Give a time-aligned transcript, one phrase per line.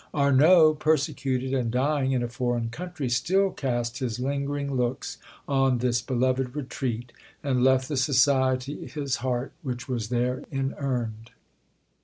[0.15, 6.01] Arnauld, persecuted, and dying in a foreign country, still cast his lingering looks on this
[6.01, 7.11] beloved retreat,
[7.43, 11.29] and left the society his heart, which was there inurned.